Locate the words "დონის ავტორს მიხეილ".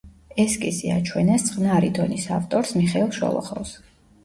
1.99-3.15